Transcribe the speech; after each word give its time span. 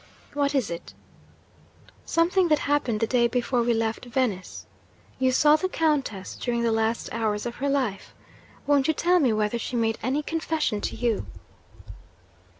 'What 0.33 0.55
is 0.55 0.71
it?' 0.71 0.95
'Something 2.07 2.47
that 2.47 2.57
happened 2.65 3.01
the 3.01 3.05
day 3.05 3.27
before 3.27 3.61
we 3.61 3.71
left 3.71 4.05
Venice. 4.05 4.65
You 5.19 5.31
saw 5.31 5.55
the 5.57 5.69
Countess, 5.69 6.35
during 6.35 6.63
the 6.63 6.71
last 6.71 7.07
hours 7.11 7.45
of 7.45 7.57
her 7.57 7.69
life. 7.69 8.15
Won't 8.65 8.87
you 8.87 8.95
tell 8.95 9.19
me 9.19 9.31
whether 9.31 9.59
she 9.59 9.75
made 9.75 9.99
any 10.01 10.23
confession 10.23 10.81
to 10.81 10.95
you?' 10.95 11.27